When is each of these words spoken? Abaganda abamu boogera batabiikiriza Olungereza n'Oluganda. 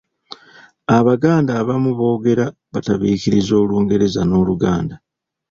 Abaganda 0.97 1.51
abamu 1.61 1.91
boogera 1.99 2.45
batabiikiriza 2.73 3.53
Olungereza 3.63 4.21
n'Oluganda. 4.25 4.95